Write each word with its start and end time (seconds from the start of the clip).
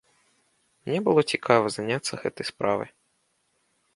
Мне 0.85 0.99
было 1.07 1.23
цікава 1.35 1.65
заняцца 1.75 2.13
гэтай 2.23 2.45
справай. 2.53 2.89